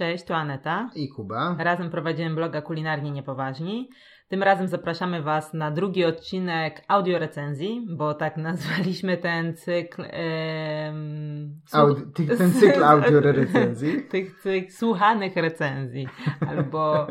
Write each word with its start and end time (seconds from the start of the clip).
Cześć, 0.00 0.24
tu 0.24 0.34
Aneta. 0.34 0.90
I 0.94 1.08
Kuba. 1.08 1.56
Razem 1.58 1.90
prowadzimy 1.90 2.34
bloga 2.34 2.62
Kulinarnie 2.62 3.10
Niepoważni. 3.10 3.88
Tym 4.28 4.42
razem 4.42 4.68
zapraszamy 4.68 5.22
Was 5.22 5.54
na 5.54 5.70
drugi 5.70 6.04
odcinek 6.04 6.84
audiorecenzji, 6.88 7.86
bo 7.96 8.14
tak 8.14 8.36
nazwaliśmy 8.48 9.16
ten 9.16 9.56
cykl. 9.56 10.02
Em, 10.10 11.60
Audi- 11.72 12.12
ty- 12.14 12.36
ten 12.36 12.52
cykl 12.52 12.84
audiorecenzji. 12.84 14.02
tych 14.10 14.40
cykl 14.42 14.72
słuchanych 14.72 15.36
recenzji 15.36 16.08
albo 16.48 17.06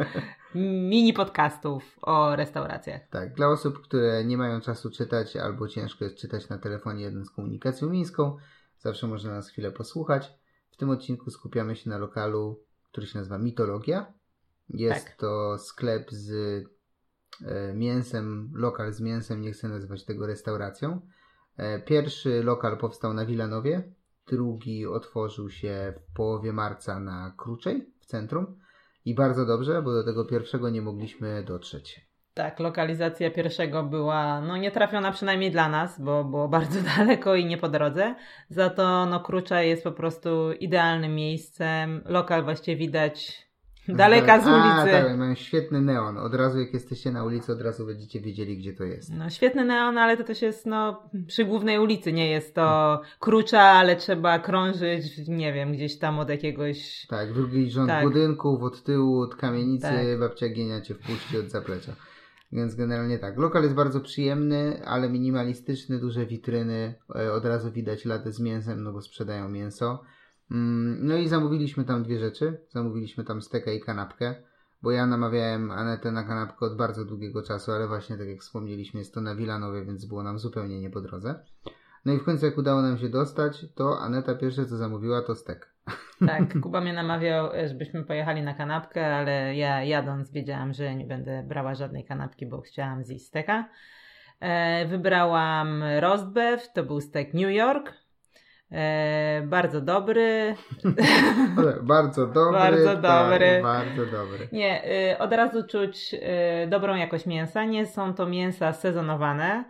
mini 0.55 1.13
podcastów 1.13 1.99
o 2.01 2.35
restauracjach. 2.35 3.01
Tak, 3.09 3.33
dla 3.33 3.47
osób, 3.47 3.81
które 3.81 4.25
nie 4.25 4.37
mają 4.37 4.61
czasu 4.61 4.91
czytać 4.91 5.35
albo 5.35 5.67
ciężko 5.67 6.05
jest 6.05 6.17
czytać 6.17 6.49
na 6.49 6.57
telefonie 6.57 7.03
jeden 7.03 7.25
z 7.25 7.29
komunikacją 7.29 7.89
miejską, 7.89 8.37
zawsze 8.79 9.07
można 9.07 9.31
nas 9.31 9.49
chwilę 9.49 9.71
posłuchać. 9.71 10.31
W 10.71 10.77
tym 10.77 10.89
odcinku 10.89 11.31
skupiamy 11.31 11.75
się 11.75 11.89
na 11.89 11.97
lokalu, 11.97 12.59
który 12.91 13.07
się 13.07 13.17
nazywa 13.19 13.37
Mitologia. 13.37 14.13
Jest 14.69 15.05
Tak. 15.05 15.15
to 15.15 15.57
sklep 15.57 16.11
z 16.11 16.31
e, 17.45 17.73
mięsem, 17.73 18.51
lokal 18.55 18.93
z 18.93 19.01
mięsem, 19.01 19.41
nie 19.41 19.51
chcę 19.51 19.69
nazywać 19.69 20.05
tego 20.05 20.27
restauracją. 20.27 21.01
E, 21.57 21.79
Pierwszy 21.81 22.43
lokal 22.43 22.77
powstał 22.77 23.13
na 23.13 23.25
Wilanowie, 23.25 23.93
drugi 24.27 24.87
otworzył 24.87 25.49
się 25.49 25.93
w 25.97 26.13
połowie 26.13 26.53
marca 26.53 26.99
na 26.99 27.33
Kruczej 27.37 27.93
w 27.99 28.05
centrum. 28.05 28.59
I 29.05 29.15
bardzo 29.15 29.45
dobrze, 29.45 29.81
bo 29.81 29.93
do 29.93 30.03
tego 30.03 30.25
pierwszego 30.25 30.69
nie 30.69 30.81
mogliśmy 30.81 31.43
dotrzeć. 31.43 32.09
Tak, 32.39 32.59
lokalizacja 32.59 33.31
pierwszego 33.31 33.83
była 33.83 34.41
no 34.41 34.57
nietrafiona 34.57 35.11
przynajmniej 35.11 35.51
dla 35.51 35.69
nas, 35.69 36.01
bo 36.01 36.23
było 36.23 36.47
bardzo 36.57 36.79
daleko 36.97 37.35
i 37.35 37.45
nie 37.45 37.57
po 37.57 37.69
drodze. 37.69 38.15
Za 38.49 38.69
to 38.69 39.05
no 39.05 39.19
Krucza 39.19 39.61
jest 39.61 39.83
po 39.83 39.91
prostu 39.91 40.51
idealnym 40.59 41.15
miejscem. 41.15 42.01
Lokal 42.05 42.43
właściwie 42.43 42.77
widać 42.77 43.47
daleka 43.87 44.41
z 44.41 44.47
A, 44.47 44.55
ulicy. 44.55 44.91
tak, 44.91 45.17
mają 45.17 45.35
świetny 45.35 45.81
neon. 45.81 46.17
Od 46.17 46.33
razu 46.35 46.59
jak 46.59 46.73
jesteście 46.73 47.11
na 47.11 47.23
ulicy, 47.23 47.51
od 47.51 47.61
razu 47.61 47.85
będziecie 47.85 48.19
wiedzieli, 48.19 48.57
gdzie 48.57 48.73
to 48.73 48.83
jest. 48.83 49.13
No 49.13 49.29
świetny 49.29 49.65
neon, 49.65 49.97
ale 49.97 50.17
to 50.17 50.23
też 50.23 50.41
jest 50.41 50.65
no 50.65 51.09
przy 51.27 51.45
głównej 51.45 51.79
ulicy, 51.79 52.13
nie 52.13 52.29
jest 52.29 52.55
to 52.55 53.01
Krucza, 53.19 53.61
ale 53.61 53.95
trzeba 53.95 54.39
krążyć, 54.39 55.27
nie 55.27 55.53
wiem, 55.53 55.71
gdzieś 55.71 55.97
tam 55.99 56.19
od 56.19 56.29
jakiegoś... 56.29 57.05
Tak, 57.07 57.33
drugi 57.33 57.71
rząd 57.71 57.89
Tak. 57.89 58.03
budynków, 58.03 58.63
od 58.63 58.83
tyłu, 58.83 59.21
od 59.21 59.35
kamienicy, 59.35 59.87
Tak. 59.87 60.19
babcia 60.19 60.49
Gienia 60.49 60.81
cię 60.81 60.93
wpuści 60.93 61.37
od 61.37 61.49
zaplecza. 61.49 61.93
Więc 62.51 62.75
generalnie 62.75 63.19
tak. 63.19 63.37
Lokal 63.37 63.63
jest 63.63 63.75
bardzo 63.75 63.99
przyjemny, 64.01 64.85
ale 64.85 65.09
minimalistyczny, 65.09 65.99
duże 65.99 66.25
witryny. 66.25 66.95
E, 67.15 67.33
Od 67.33 67.45
razu 67.45 67.71
widać 67.71 68.05
ladę 68.05 68.31
z 68.31 68.39
mięsem, 68.39 68.83
no 68.83 68.93
bo 68.93 69.01
sprzedają 69.01 69.49
mięso. 69.49 70.03
Mm, 70.51 71.07
No 71.07 71.17
i 71.17 71.27
zamówiliśmy 71.27 71.83
tam 71.85 72.03
dwie 72.03 72.19
rzeczy. 72.19 72.61
Zamówiliśmy 72.69 73.23
tam 73.23 73.41
steka 73.41 73.71
i 73.71 73.81
kanapkę, 73.81 74.35
bo 74.81 74.91
ja 74.91 75.05
namawiałem 75.05 75.71
Anetę 75.71 76.11
na 76.11 76.23
kanapkę 76.23 76.65
od 76.65 76.77
bardzo 76.77 77.05
długiego 77.05 77.43
czasu, 77.43 77.71
ale 77.71 77.87
właśnie 77.87 78.17
tak 78.17 78.27
jak 78.27 78.39
wspomnieliśmy, 78.39 78.99
jest 78.99 79.13
to 79.13 79.21
na 79.21 79.35
Wilanowie, 79.35 79.85
więc 79.85 80.05
było 80.05 80.23
nam 80.23 80.39
zupełnie 80.39 80.81
nie 80.81 80.89
po 80.89 81.01
drodze. 81.01 81.45
No 82.05 82.13
i 82.13 82.19
w 82.19 82.23
końcu 82.23 82.45
jak 82.45 82.57
udało 82.57 82.81
nam 82.81 82.97
się 82.97 83.09
dostać, 83.09 83.65
to 83.75 83.99
Aneta 83.99 84.35
pierwsze 84.35 84.65
co 84.65 84.77
zamówiła 84.77 85.21
to 85.21 85.35
stek. 85.35 85.73
Tak, 86.27 86.43
Kuba 86.63 86.81
mnie 86.81 86.93
namawiał, 86.93 87.53
e, 87.55 87.67
żebyśmy 87.67 88.03
pojechali 88.03 88.41
na 88.41 88.53
kanapkę, 88.53 89.15
ale 89.15 89.55
ja 89.55 89.83
jadąc 89.83 90.31
wiedziałam, 90.31 90.73
że 90.73 90.95
nie 90.95 91.05
będę 91.05 91.43
brała 91.43 91.75
żadnej 91.75 92.05
kanapki, 92.05 92.45
bo 92.45 92.61
chciałam 92.61 93.03
zjeść 93.03 93.25
steka. 93.25 93.69
E, 94.39 94.85
wybrałam 94.85 95.83
roast 95.99 96.27
beef, 96.27 96.73
to 96.73 96.83
był 96.83 97.01
stek 97.01 97.33
New 97.33 97.51
York. 97.51 97.93
E, 98.71 99.41
bardzo 99.47 99.81
dobry. 99.81 100.55
Bardzo 101.81 102.27
dobry. 102.27 102.59
Bardzo 102.59 102.93
tak, 102.93 103.01
dobry. 103.01 103.59
bardzo 103.63 104.05
dobry. 104.05 104.47
Nie, 104.51 104.83
y, 105.11 105.17
od 105.17 105.33
razu 105.33 105.67
czuć 105.67 106.13
y, 106.13 106.67
dobrą 106.67 106.95
jakość 106.95 107.25
mięsa. 107.25 107.65
Nie 107.65 107.85
są 107.85 108.13
to 108.13 108.25
mięsa 108.25 108.73
sezonowane, 108.73 109.65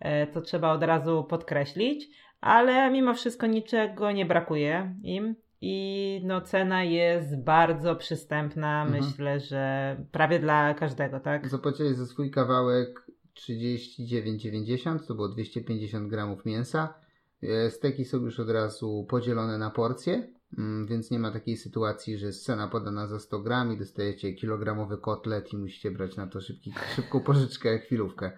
y, 0.00 0.26
to 0.26 0.40
trzeba 0.40 0.72
od 0.72 0.82
razu 0.82 1.24
podkreślić, 1.24 2.08
ale 2.40 2.90
mimo 2.90 3.14
wszystko 3.14 3.46
niczego 3.46 4.12
nie 4.12 4.26
brakuje 4.26 4.94
im. 5.02 5.34
I 5.66 6.20
no, 6.24 6.40
cena 6.40 6.84
jest 6.84 7.36
bardzo 7.42 7.96
przystępna. 7.96 8.82
Mhm. 8.82 9.04
Myślę, 9.04 9.40
że 9.40 9.96
prawie 10.12 10.38
dla 10.38 10.74
każdego, 10.74 11.20
tak? 11.20 11.48
Zapłaciłeś 11.48 11.96
za 11.96 12.06
swój 12.06 12.30
kawałek 12.30 13.06
39,90, 13.34 15.06
to 15.06 15.14
było 15.14 15.28
250 15.28 16.08
gramów 16.08 16.44
mięsa. 16.44 16.94
E, 17.42 17.70
Steki 17.70 18.04
są 18.04 18.18
już 18.18 18.40
od 18.40 18.50
razu 18.50 19.06
podzielone 19.08 19.58
na 19.58 19.70
porcje, 19.70 20.32
mm, 20.58 20.86
więc 20.86 21.10
nie 21.10 21.18
ma 21.18 21.30
takiej 21.30 21.56
sytuacji, 21.56 22.18
że 22.18 22.26
jest 22.26 22.44
cena 22.44 22.68
podana 22.68 23.06
za 23.06 23.18
100 23.18 23.40
gram 23.40 23.72
i 23.72 23.78
dostajecie 23.78 24.32
kilogramowy 24.32 24.98
kotlet 24.98 25.52
i 25.52 25.56
musicie 25.56 25.90
brać 25.90 26.16
na 26.16 26.26
to 26.26 26.40
szybki, 26.40 26.74
szybką 26.96 27.20
pożyczkę, 27.20 27.78
chwilówkę. 27.78 28.32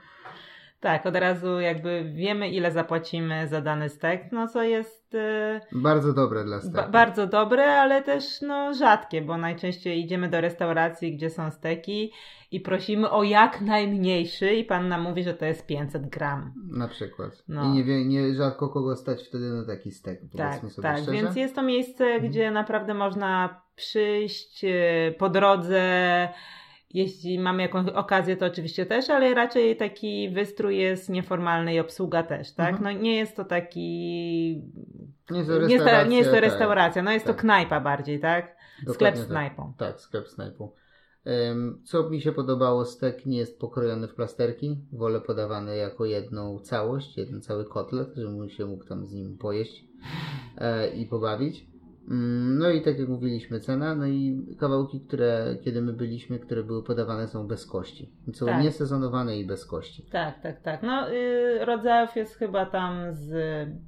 Tak, 0.81 1.07
od 1.07 1.17
razu 1.17 1.61
jakby 1.61 2.11
wiemy, 2.15 2.49
ile 2.51 2.73
zapłacimy 2.73 3.49
za 3.49 3.61
dany 3.61 3.89
stek, 3.89 4.33
no 4.33 4.49
co 4.49 4.63
jest. 4.63 5.15
y, 5.15 5.61
Bardzo 5.73 6.13
dobre 6.13 6.45
dla 6.45 6.61
steku. 6.61 6.77
Ba- 6.77 6.89
bardzo 6.89 7.27
dobre, 7.27 7.81
ale 7.81 8.03
też 8.03 8.41
no, 8.43 8.75
rzadkie, 8.75 9.23
bo 9.23 9.37
najczęściej 9.37 10.01
idziemy 10.01 10.29
do 10.29 10.41
restauracji, 10.41 11.17
gdzie 11.17 11.31
są 11.31 11.51
steki 11.51 12.13
i 12.51 12.61
prosimy 12.61 13.11
o 13.11 13.23
jak 13.23 13.61
najmniejszy 13.61 14.53
i 14.55 14.65
pan 14.65 14.89
nam 14.89 15.03
mówi, 15.03 15.23
że 15.23 15.35
to 15.35 15.45
jest 15.45 15.67
500 15.67 16.09
gram. 16.09 16.53
Na 16.73 16.89
przykład. 16.89 17.31
No. 17.49 17.65
I 17.65 17.69
nie, 17.69 17.85
wie, 17.85 18.05
nie 18.05 18.35
rzadko 18.35 18.69
kogo 18.69 18.97
stać 18.97 19.23
wtedy 19.29 19.45
na 19.51 19.67
taki 19.67 19.91
stek, 19.91 20.21
Tak, 20.37 20.61
tak, 20.83 20.99
szczerze. 20.99 21.13
więc 21.13 21.37
jest 21.37 21.55
to 21.55 21.63
miejsce, 21.63 22.05
Mhm. 22.05 22.31
gdzie 22.31 22.51
naprawdę 22.51 22.95
można 22.95 23.61
przyjść 23.77 24.65
e, 24.65 25.13
po 25.19 25.29
drodze. 25.29 26.29
Jeśli 26.95 27.39
mamy 27.39 27.63
jakąś 27.63 27.89
okazję, 27.89 28.37
to 28.37 28.47
oczywiście 28.47 28.87
też, 28.87 29.11
ale 29.11 29.35
raczej 29.35 29.77
taki 29.77 30.31
wystrój 30.31 30.79
jest 30.79 31.09
nieformalny 31.09 31.75
i 31.75 31.81
obsługa 31.81 32.23
też, 32.23 32.53
tak? 32.53 32.75
Mhm. 32.75 32.85
No 32.97 33.03
nie 33.03 33.17
jest 33.17 33.37
to 33.37 33.45
taki... 33.45 33.89
Nie 35.31 35.39
jest 35.39 35.51
to 35.51 35.59
to, 35.59 35.67
nie 35.67 35.71
jest 35.71 35.85
to 35.85 35.85
restauracja, 35.85 36.31
tak. 36.31 36.43
restauracja, 36.43 37.03
no 37.03 37.13
jest 37.13 37.27
tak. 37.27 37.37
to 37.37 37.41
knajpa 37.41 37.81
bardziej, 37.81 38.21
tak? 38.21 38.57
Sklep 38.77 38.87
Dokładnie 38.87 39.21
z 39.21 39.25
tak. 39.25 39.31
knajpą. 39.31 39.73
Tak, 39.79 40.01
sklep 40.01 40.29
snajpą. 40.29 40.71
Ym, 41.27 41.83
Co 41.85 42.11
mi 42.11 42.21
się 42.21 42.33
podobało, 42.33 42.85
stek 42.85 43.27
nie 43.27 43.39
jest 43.39 43.61
pokrojony 43.61 44.09
w 44.09 44.15
plasterki. 44.15 44.77
Wolę 44.93 45.21
podawany 45.21 45.77
jako 45.77 46.05
jedną 46.05 46.59
całość, 46.59 47.17
jeden 47.17 47.41
cały 47.41 47.65
kotlet, 47.65 48.09
żebym 48.17 48.49
się 48.49 48.67
mógł 48.67 48.85
tam 48.85 49.07
z 49.07 49.13
nim 49.13 49.39
pojeść 49.39 49.85
e, 50.59 50.89
i 50.89 51.07
pobawić. 51.07 51.67
Ym, 52.11 52.59
No 52.59 52.71
i 52.71 52.83
tak 52.83 52.99
jak 52.99 53.09
mówiliśmy, 53.09 53.61
cena, 53.61 53.95
no 53.95 54.07
i 54.07 54.47
kawałki, 54.61 55.01
które 55.01 55.57
kiedy 55.65 55.83
my 55.83 55.93
byliśmy, 55.93 56.39
które 56.39 56.63
były 56.65 56.83
podawane 56.83 57.29
są 57.29 57.47
bez 57.47 57.67
kości. 57.67 58.11
Są 58.33 58.47
Tak. 58.47 58.63
niesezonowane 58.63 59.39
i 59.39 59.47
bez 59.47 59.67
kości. 59.67 60.03
Tak, 60.13 60.41
tak, 60.43 60.61
tak. 60.63 60.83
No, 60.83 61.11
y, 61.13 61.65
rodzajów 61.65 62.17
jest 62.17 62.37
chyba 62.37 62.67
tam 62.67 62.95
z 63.13 63.35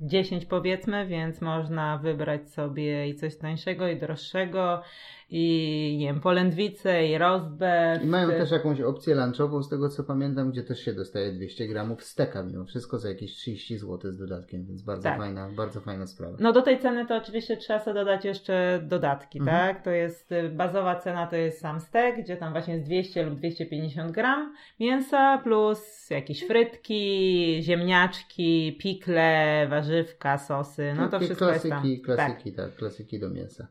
10 0.01 0.47
powiedzmy, 0.47 1.07
więc 1.07 1.41
można 1.41 1.99
wybrać 1.99 2.51
sobie 2.51 3.09
i 3.09 3.15
coś 3.15 3.37
tańszego, 3.37 3.89
i 3.89 3.99
droższego, 4.01 4.83
i 5.31 5.97
nie 6.01 6.07
wiem, 6.07 6.21
polędwicę, 6.21 7.07
i 7.09 7.19
rozbę. 7.19 8.01
I 8.05 8.07
mają 8.07 8.29
też 8.29 8.51
jakąś 8.51 8.81
opcję 8.81 9.15
lunchową, 9.15 9.63
z 9.63 9.69
tego 9.69 9.89
co 9.89 10.05
pamiętam, 10.05 10.51
gdzie 10.51 10.63
też 10.63 10.81
się 10.85 10.93
dostaje 10.93 11.33
200 11.33 11.69
gramów 11.69 12.05
steka 12.05 12.43
mimo 12.43 12.65
wszystko 12.65 12.99
za 12.99 13.09
jakieś 13.09 13.33
30 13.37 13.79
zł 13.79 14.13
z 14.13 14.19
dodatkiem, 14.19 14.65
więc 14.65 14.83
bardzo 14.83 15.03
Tak. 15.03 15.19
fajna, 15.19 15.49
bardzo 15.57 15.81
fajna 15.81 16.07
sprawa. 16.07 16.37
No 16.41 16.53
do 16.53 16.63
tej 16.63 16.79
ceny 16.79 17.07
to 17.07 17.17
oczywiście 17.17 17.57
trzeba 17.57 17.79
sobie 17.81 17.95
dodać 17.95 18.25
jeszcze 18.25 18.81
dodatki, 18.89 19.39
Mhm. 19.39 19.57
tak? 19.75 19.85
To 19.85 19.91
jest 19.91 20.33
y, 20.33 20.49
bazowa 20.49 20.97
cena 21.01 21.27
to 21.27 21.37
jest 21.37 21.61
sam 21.61 21.81
stek, 21.81 22.23
gdzie 22.25 22.37
tam 22.37 22.53
właśnie 22.53 22.75
jest 22.75 22.87
200 22.87 23.23
lub 23.23 23.35
250 23.35 24.13
gram 24.13 24.55
mięsa 24.81 25.39
plus 25.39 26.11
jakieś 26.11 26.47
frytki, 26.47 27.59
ziemniaczki, 27.63 28.79
pikle, 28.81 29.67
warzywka, 29.71 30.39
sosy, 30.39 30.95
no 30.97 31.05
to 31.05 31.11
Takie 31.11 31.25
wszystko 31.25 31.53
jest 31.53 31.63
tam. 31.69 31.71
klasyki, 31.83 32.01
klasyki, 32.03 32.53
tak. 32.53 32.75
klasyki 32.75 33.21
do 33.21 33.31
mięsa. 33.31 33.67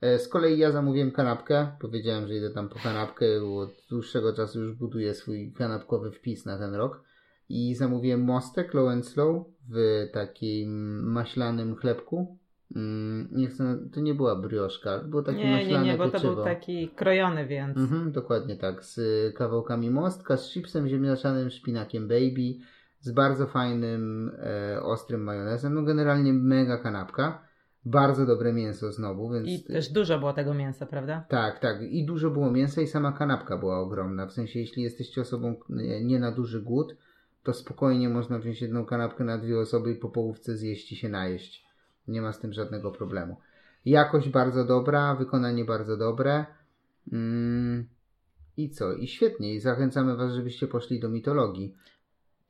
E, 0.00 0.18
Z 0.18 0.28
kolei 0.28 0.58
ja 0.58 0.70
zamówiłem 0.72 1.10
kanapkę. 1.10 1.68
Powiedziałem, 1.80 2.26
że 2.28 2.34
idę 2.34 2.50
tam 2.50 2.68
po 2.68 2.78
kanapkę, 2.78 3.24
bo 3.40 3.58
od 3.58 3.70
dłuższego 3.90 4.32
czasu 4.32 4.60
już 4.60 4.72
buduję 4.74 5.14
swój 5.14 5.52
kanapkowy 5.52 6.10
wpis 6.10 6.46
na 6.46 6.58
ten 6.58 6.74
rok. 6.74 7.02
I 7.48 7.74
zamówiłem 7.74 8.20
mostek 8.20 8.74
low 8.74 8.88
and 8.88 9.06
slow 9.06 9.46
w 9.70 10.06
takim 10.12 11.00
maślanym 11.12 11.76
chlebku. 11.76 12.38
Mm, 12.76 13.28
Nie 13.32 13.48
chcę, 13.48 13.78
to 13.94 14.00
nie 14.00 14.14
była 14.14 14.36
brioszka, 14.36 14.98
było 14.98 15.22
takie 15.22 15.38
Nie, 15.38 15.44
nie, 15.44 15.52
maślane 15.56 15.86
nie, 15.86 15.98
bo 15.98 16.10
to 16.10 16.20
był 16.20 16.44
taki 16.44 16.88
krojony, 16.88 17.46
więc. 17.46 17.76
Mhm, 17.76 18.12
dokładnie 18.12 18.56
tak. 18.56 18.84
Z 18.84 19.00
kawałkami 19.36 19.90
mostka, 19.90 20.36
z 20.36 20.50
chipsem 20.50 20.88
ziemniaczanym, 20.88 21.50
szpinakiem 21.50 22.08
baby, 22.08 22.54
z 23.00 23.10
bardzo 23.10 23.46
fajnym, 23.46 24.32
e, 24.38 24.82
ostrym 24.82 25.22
majonezem. 25.22 25.74
No 25.74 25.82
generalnie 25.82 26.32
mega 26.32 26.78
kanapka. 26.78 27.42
Bardzo 27.86 28.26
dobre 28.26 28.52
mięso 28.52 28.92
znowu, 28.92 29.30
więc... 29.30 29.48
I 29.48 29.64
też 29.64 29.88
dużo 29.88 30.18
było 30.18 30.32
tego 30.32 30.54
mięsa, 30.54 30.86
prawda? 30.86 31.24
Tak, 31.28 31.58
tak. 31.58 31.82
I 31.82 32.06
dużo 32.06 32.30
było 32.30 32.50
mięsa 32.50 32.82
i 32.82 32.86
sama 32.86 33.12
kanapka 33.12 33.58
była 33.58 33.78
ogromna. 33.80 34.26
W 34.26 34.32
sensie, 34.32 34.60
jeśli 34.60 34.82
jesteście 34.82 35.20
osobą 35.20 35.54
nie, 36.02 36.18
na 36.18 36.32
duży 36.32 36.62
głód, 36.62 36.96
to 37.42 37.52
spokojnie 37.52 38.08
można 38.08 38.38
wziąć 38.38 38.62
jedną 38.62 38.86
kanapkę 38.86 39.24
na 39.24 39.38
dwie 39.38 39.58
osoby 39.58 39.92
i 39.92 39.96
po 39.96 40.08
połówce 40.08 40.56
zjeść 40.56 40.92
i 40.92 40.96
się 40.96 41.08
najeść. 41.08 41.64
Nie 42.08 42.22
ma 42.22 42.32
z 42.32 42.40
tym 42.40 42.52
żadnego 42.52 42.90
problemu. 42.90 43.36
Jakość 43.84 44.28
bardzo 44.28 44.64
dobra, 44.64 45.14
wykonanie 45.14 45.64
bardzo 45.64 45.96
dobre. 45.96 46.46
Mm, 47.12 47.88
I 48.56 48.70
co? 48.70 48.92
I 48.92 49.06
świetnie. 49.06 49.54
I 49.54 49.60
zachęcamy 49.60 50.16
Was, 50.16 50.32
żebyście 50.32 50.66
poszli 50.66 51.00
do 51.00 51.08
mitologii. 51.08 51.74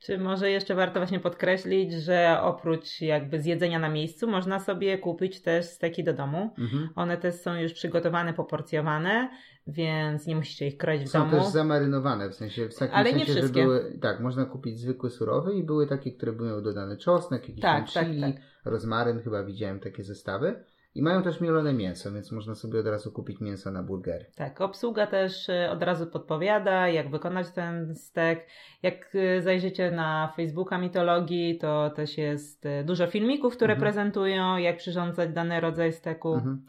Czy 0.05 0.17
może 0.17 0.51
jeszcze 0.51 0.75
warto 0.75 0.99
właśnie 0.99 1.19
podkreślić, 1.19 1.93
że 1.93 2.37
oprócz 2.41 3.01
jakby 3.01 3.41
zjedzenia 3.41 3.79
na 3.79 3.89
miejscu, 3.89 4.27
można 4.27 4.59
sobie 4.59 4.97
kupić 4.97 5.41
też 5.41 5.65
steki 5.65 6.03
do 6.03 6.13
domu. 6.13 6.53
Mhm. 6.57 6.89
One 6.95 7.17
też 7.17 7.35
są 7.35 7.55
już 7.55 7.73
przygotowane, 7.73 8.33
poporcjowane, 8.33 9.29
więc 9.67 10.27
nie 10.27 10.35
musicie 10.35 10.67
ich 10.67 10.77
kroić 10.77 11.03
w 11.03 11.09
Są 11.09 11.19
domu. 11.19 11.31
też 11.43 11.51
zamarynowane, 11.51 12.29
w 12.29 12.35
sensie, 12.35 12.69
w 12.69 12.75
takim 12.77 12.95
Ale 12.95 13.13
nie 13.13 13.17
sensie, 13.17 13.33
że 13.33 13.39
wszystkie. 13.39 13.63
były, 13.63 13.97
tak, 14.01 14.19
można 14.19 14.45
kupić 14.45 14.79
zwykły 14.79 15.09
surowy 15.09 15.53
i 15.53 15.63
były 15.63 15.87
takie, 15.87 16.11
które 16.11 16.31
miały 16.31 16.61
dodany 16.61 16.97
czosnek, 16.97 17.49
jakiś 17.49 17.61
Tak, 17.61 17.85
tam 17.85 17.93
tak, 17.93 18.07
chili, 18.07 18.21
tak. 18.21 18.41
rozmaryn, 18.65 19.19
chyba 19.19 19.43
widziałem 19.43 19.79
takie 19.79 20.03
zestawy. 20.03 20.63
I 20.95 21.01
mają 21.01 21.23
też 21.23 21.41
mielone 21.41 21.73
mięso, 21.73 22.11
więc 22.11 22.31
można 22.31 22.55
sobie 22.55 22.79
od 22.79 22.85
razu 22.87 23.11
kupić 23.11 23.41
mięso 23.41 23.71
na 23.71 23.83
burgery. 23.83 24.25
Tak, 24.35 24.61
obsługa 24.61 25.07
też 25.07 25.49
y, 25.49 25.69
od 25.71 25.83
razu 25.83 26.07
podpowiada, 26.07 26.87
jak 26.89 27.11
wykonać 27.11 27.51
ten 27.51 27.95
stek. 27.95 28.47
Jak 28.83 29.15
y, 29.15 29.41
zajrzycie 29.41 29.91
na 29.91 30.33
Facebooka 30.35 30.77
mitologii, 30.77 31.57
to 31.57 31.89
też 31.89 32.17
jest 32.17 32.65
y, 32.65 32.83
dużo 32.83 33.07
filmików, 33.07 33.55
które 33.55 33.73
Mhm. 33.73 33.81
prezentują, 33.81 34.57
jak 34.57 34.77
przyrządzać 34.77 35.29
dany 35.33 35.59
rodzaj 35.61 35.93
steku. 35.93 36.33
Mhm. 36.33 36.65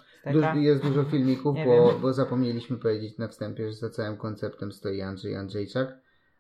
Du- 0.55 0.61
jest 0.61 0.83
dużo 0.83 1.05
filmików, 1.05 1.57
bo, 1.65 1.99
bo 2.03 2.13
zapomnieliśmy 2.13 2.77
powiedzieć 2.77 3.19
na 3.19 3.29
wstępie, 3.29 3.69
że 3.69 3.75
za 3.75 3.91
całym 3.91 4.17
konceptem 4.17 4.73
stoi 4.73 5.03
Andrzej 5.03 5.37
Andrzejczak. 5.37 5.89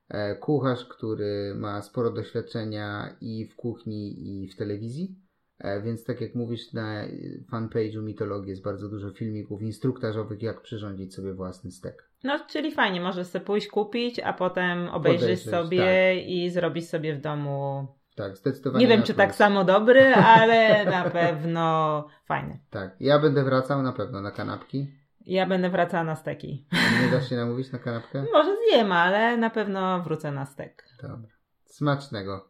E, 0.09 0.35
kucharz, 0.35 0.85
który 0.85 1.55
ma 1.55 1.83
sporo 1.83 2.11
doświadczenia 2.11 3.17
i 3.21 3.47
w 3.47 3.57
kuchni, 3.57 4.29
i 4.29 4.49
w 4.49 4.57
telewizji. 4.57 5.26
E, 5.59 5.83
więc 5.83 6.05
tak 6.05 6.21
jak 6.21 6.35
mówisz, 6.35 6.73
na 6.73 7.03
fanpage'u 7.53 8.03
mitologii 8.03 8.51
jest 8.51 8.63
bardzo 8.63 8.89
dużo 8.89 9.11
filmików 9.11 9.63
instruktażowych, 9.63 10.43
jak 10.43 10.61
przyrządzić 10.61 11.15
sobie 11.15 11.35
własny 11.35 11.71
stek. 11.71 12.11
No, 12.25 12.39
czyli 12.49 12.73
fajnie, 12.73 13.01
możesz 13.01 13.27
sobie 13.27 13.45
pójść 13.45 13.69
kupić, 13.69 14.21
a 14.21 14.33
potem 14.33 14.89
obejrzysz 14.89 15.41
sobie 15.41 16.21
i 16.21 16.51
zrobić 16.51 16.89
sobie 16.89 17.15
w 17.15 17.21
domu. 17.21 17.87
Tak, 18.17 18.37
zdecydowanie. 18.37 18.85
Nie 18.85 18.91
wiem, 18.91 19.03
czy 19.03 19.15
plus. 19.15 19.17
tak 19.17 19.35
samo 19.35 19.65
dobry, 19.65 20.15
ale 20.37 20.85
na 20.85 21.11
pewno 21.11 22.07
fajny. 22.25 22.59
Tak, 22.71 22.97
ja 23.01 23.19
będę 23.19 23.45
wracał 23.45 23.83
na 23.83 23.93
pewno 23.93 24.21
na 24.21 24.31
kanapki. 24.31 24.87
Ja 25.27 25.47
będę 25.47 25.71
wracała 25.71 26.05
na 26.05 26.17
steki. 26.17 26.67
Nie 27.03 27.11
dasz 27.11 27.29
się 27.29 27.37
namówić 27.37 27.73
na 27.73 27.79
kanapkę? 27.79 28.25
Może 28.33 28.57
zjem, 28.69 28.93
ale 28.93 29.37
na 29.37 29.51
pewno 29.51 30.03
wrócę 30.03 30.33
na 30.33 30.47
stek. 30.47 30.85
Dobra. 31.03 31.31
Smacznego. 31.65 32.49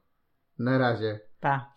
Na 0.59 0.79
razie. 0.79 1.21
Pa. 1.41 1.76